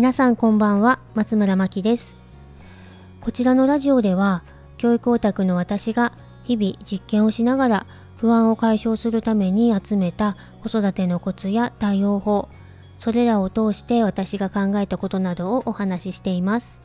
[0.00, 2.16] 皆さんこんばんは松村真希です。
[3.20, 4.44] こちらのラジオでは
[4.78, 7.86] 教育オタクの私が日々実験をしながら
[8.16, 12.48] 不安を解消するために集めた子育てのコツや対応法
[12.98, 16.80] それらを通して私が考えたことなどをお話ししています。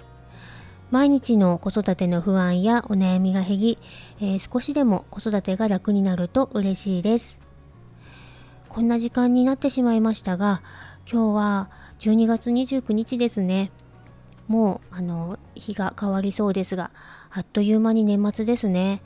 [0.92, 3.78] 毎日の子育ての不安やお悩みが減り、
[4.20, 7.40] えー、少しでも子育てが楽になると嬉しいです。
[8.68, 10.62] こんな時間になってしまいましたが
[11.08, 11.70] 今日は
[12.00, 13.72] 12月29日ですね。
[14.48, 16.90] もうあの日が変わりそうですが
[17.30, 19.04] あっという間に年末ですね。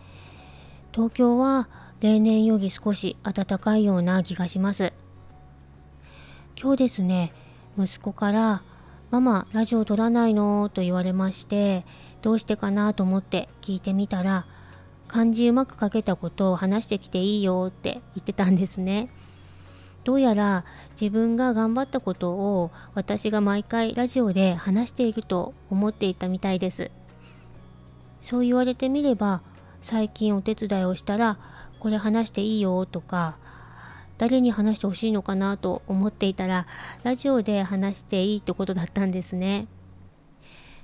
[0.93, 1.67] 東京は
[1.99, 4.93] 例年より少し暖かいような気がします。
[6.57, 7.33] 今日ですね
[7.77, 8.63] 息子から
[9.11, 10.69] ママラジオ撮らないの？
[10.69, 11.85] と言われまして
[12.21, 14.45] どうしてかなと思って聞いてみたら
[15.09, 19.11] 漢字うまく書けたことを話してきていいよって言ってたんですね。
[20.09, 20.65] どうやら
[20.99, 26.89] 自分が頑張ったことを私が毎回ラジオで話していると思っていたみたいです
[28.19, 29.43] そう言われてみれば
[29.83, 31.37] 最近お手伝いをしたら
[31.79, 33.37] これ話していいよとか
[34.17, 36.65] 誰に話してほしいのかなと思っていたら
[37.03, 39.67] ラジオで話していいってことだったんですね。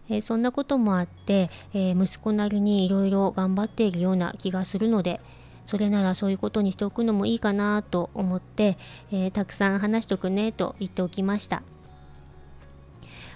[0.08, 5.20] えー、そんなこともあって、えー、息子なりにいろいろ頑張っているような気がするので
[5.66, 8.78] それならそういうことにしておくのもいいかなと思って、
[9.12, 11.64] えー、たくさん話しとくねと言っておきました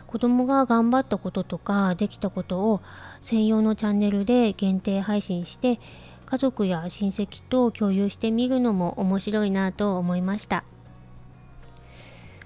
[0.06, 2.82] 子供が頑張ったこととかできたことを
[3.22, 5.80] 専用のチャンネルで限定配信して
[6.26, 10.64] 家族や親戚と共有してみるのも面白いなと思いました。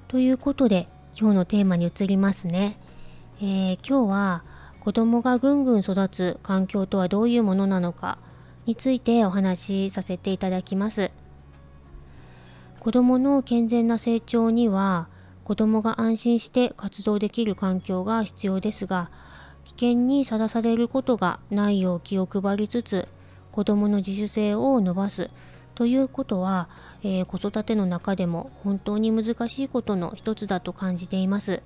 [0.07, 0.87] ということで
[1.19, 2.77] 今日のテーマに移りますね。
[3.41, 4.43] えー、今日は
[4.79, 8.17] 子供がぐんぐん育つ環境とはどういうものなのか
[8.65, 11.11] についてお話しさせていただきます。
[12.79, 15.07] 子供の健全な成長には
[15.45, 19.09] 子供が安心して活動できる環境が必要ですが
[19.63, 23.07] 危険にさらされることがないよう気を配りつつ
[23.53, 25.29] 子どもの自主性を伸ばす
[25.75, 26.69] ということは、
[27.03, 31.61] えー、子育ての中でも本当に難しいことの一つだと感じています。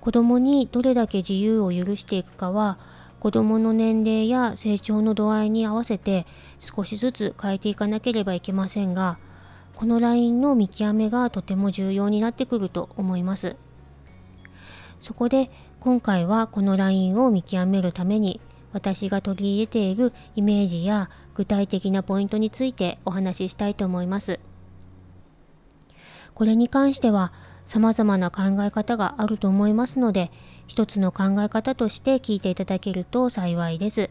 [0.00, 2.78] 子どもにどれだけ自由を許していくかは
[3.22, 6.26] 子どもの年齢や成長の度合いに合わせて
[6.58, 9.16] 少しずつ変えていかなければいけませんが
[9.76, 13.54] このラインの見極めがとても重要になってくると思います。
[15.00, 18.40] そこで今回はこのラインを見極めるために
[18.72, 24.40] 私が取り入れているイメージや具体的なポイントについてお話ししたいと思います。
[26.34, 27.32] これに関しては
[27.66, 30.30] 様々な考え方があると思いますので、
[30.66, 34.10] 一つの考え方として聞いていただけると幸いです。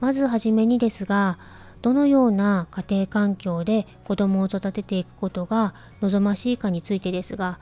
[0.00, 1.38] まずはじめにですが、
[1.82, 7.58] どのような家庭環境で子供を育てていくことが望ましいかについてですが、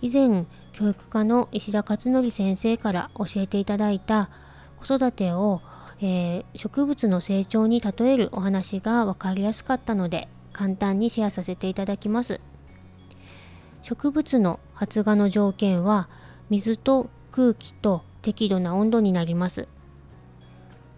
[0.00, 4.30] 以前教育科の石田勝則先生から教えていただいた
[4.84, 5.60] 子育てを、
[6.00, 12.40] えー、植物の成長に例えるお話が分かりやすかったので簡単にシェアさせていただきます。
[13.88, 16.10] 植物の発芽の条件は
[16.50, 19.66] 水と空気と適度な温度になります。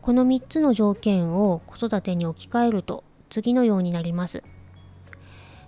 [0.03, 4.43] この3つの条件を子育てに置き換えると次のようになります。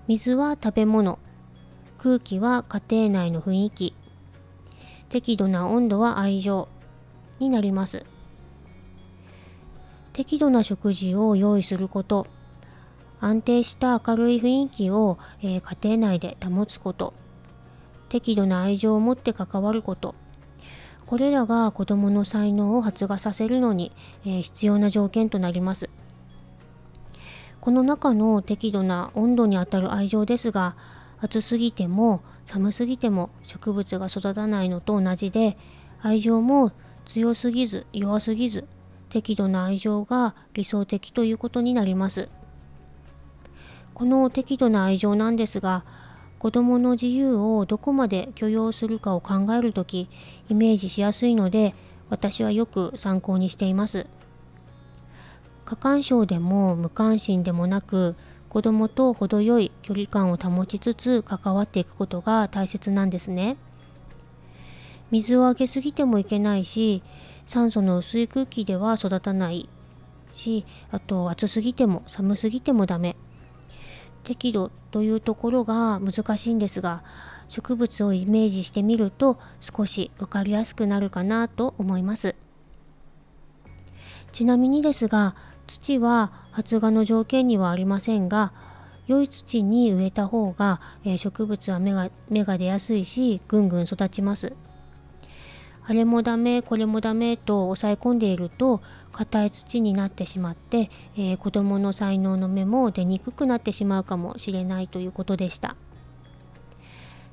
[0.08, 1.20] 水は食べ物、
[1.96, 3.94] 空気は家庭内の雰囲気、
[5.08, 6.66] 適度な温度は愛情、
[7.38, 8.04] になります。
[10.12, 12.26] 適度な食事を用意すること、
[13.22, 17.14] 安定した明るい雰囲気を、えー、家庭内で保つこと、
[18.08, 20.16] 適度な愛情を持って関わること、
[21.06, 23.92] これらが子どもの才能を発芽させるのに、
[24.26, 25.88] えー、必要な条件となります。
[27.60, 30.74] この中の適度な温度にあたる愛情ですが、
[31.20, 35.56] 暑すぎても寒すぎても植物が育たないのと同じで、
[36.02, 36.72] 愛情も
[37.06, 38.66] 強すぎず弱すぎず
[39.10, 42.28] 適度な愛情が理想的ということになります。
[44.02, 45.84] この適度な愛情なんですが
[46.40, 50.08] 子どもの自由をどこまで許容するかを考えるとき
[50.48, 51.72] イメージしやすいので
[52.10, 54.08] 私はよく参考にしています。
[55.64, 58.16] 過干渉でも無関心でもなく
[58.48, 63.56] 子どもと程よい距離感を保ちつつ関わっていくことが大切なんですね。
[65.12, 67.04] 水をあげすぎてもいけないし
[67.46, 69.68] 酸素の薄い空気では育たない
[70.32, 73.14] しあと暑すぎても寒すぎてもダメ
[74.24, 77.02] 適度というところが難しいんですが
[77.48, 82.34] 植物をイメージしてみると少し分かりやすくなるかなと思います。
[84.32, 85.36] ちなみにですが
[85.66, 88.52] 土は発芽の条件にはありませんが
[89.06, 94.54] 良い土に植えた方が、えー、植物は芽が芽が出やすいしぐんぐん育ちます。
[95.84, 98.80] あれもダメこれもダメと抑え込んでいると
[99.12, 105.76] 硬い土になってしまって、えー、子どもの才能の芽も出にくくなってしまうかもしれないということでした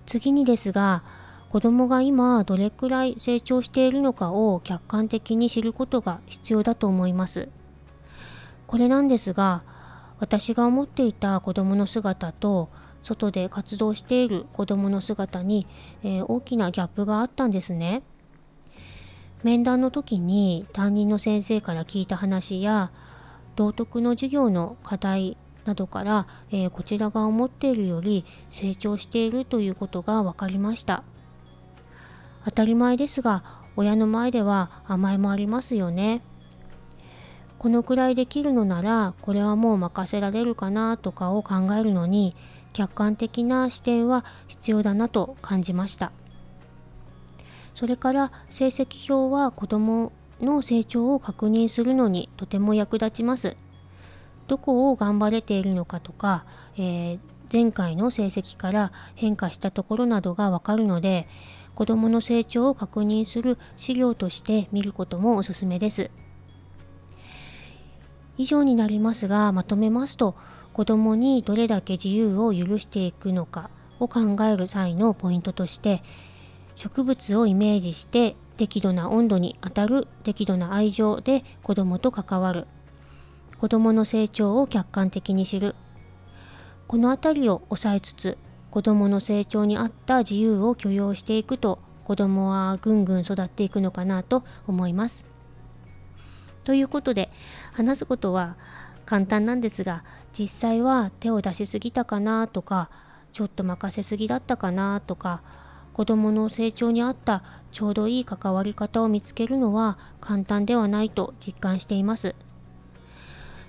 [0.06, 1.04] 次にですが
[1.50, 7.50] 子どもが今どれくらい成長しているのかを客観的に知ることが必要だと思います
[8.68, 9.64] これなんですが
[10.20, 12.70] 私が思っていた子どもの姿と
[13.04, 15.66] 外で活動している子どもの姿に、
[16.04, 18.04] えー、大きなギャップがあったんですね。
[19.44, 22.92] 面談の時に担任の先生から聞いた話や
[23.56, 31.04] 道徳の授業の課題などから、えー、こちらが思っているより成長しているということが分かりました。
[32.46, 33.44] 当たり前ですが
[33.76, 36.22] 親の前では甘えもありますよね。
[37.58, 42.36] このくらいできるのならこれはもう任せられるかなとかを考えるのに
[42.72, 46.12] 客観的な視点は必要だなと感じました。
[47.80, 50.12] それから成績表は子ども
[50.42, 53.56] の成長を確認するのにとても役立ちます。
[54.50, 56.44] どこを頑張れているのかとか、
[56.76, 61.30] えー、前回の成績から変化したところなどがわかるので
[61.74, 66.12] 子どもの成長を確認する資料として見ることもおすすめです。
[68.38, 70.36] 以上になりますがまとめますと
[70.74, 73.70] 子どもにどれだけ自由を許していくのか
[74.02, 76.04] を考える際のポイントとして
[76.80, 82.68] 植物をイメージして適度な温度に当たる適度な愛情で子供と関わる
[83.58, 85.76] 子供の成長を客観的に知る
[86.88, 88.38] この辺りを抑えつつ
[88.72, 95.26] 子供の成長に合った自由を許容していくと子供はぐんぐん育っていくのかなと思います。
[96.64, 97.30] ということで
[97.74, 98.56] 話すことは
[99.06, 102.90] 簡単なんですが実際は手を出しすぎたかなとか
[103.34, 105.42] ちょっと任せすぎだったかなとか
[106.00, 107.44] 子どもの成長に合った
[107.74, 112.36] ちょうどいい関わり方を見つけるのは簡単ではないと実感しています。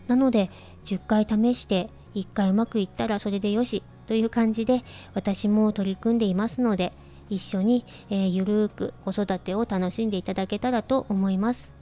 [0.06, 0.49] なので
[0.85, 6.93] 10回試して1回うまくいったらそれでよしという感じで私も取り組んでいますので
[7.31, 11.73] 一緒に、え、ゆるーく子育てを楽しんでいただけたらと思います。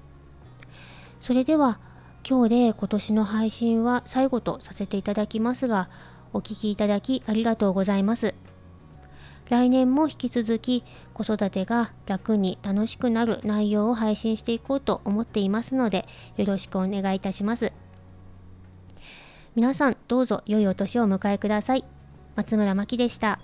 [1.21, 1.79] それでは
[2.27, 5.91] 今日で今年の配信は最後とさせていただきますが
[6.33, 8.33] お聴きいただきありがとうございます。
[9.49, 10.85] 来年も引き続き
[11.15, 16.07] 子育てが楽に楽しくなる内容を配信していこうと思っていますので
[16.37, 17.73] よろしくお願いいたします。
[19.55, 21.85] 皆さんどうぞ良いお年をお迎えください。
[22.37, 23.41] 松村真希でした。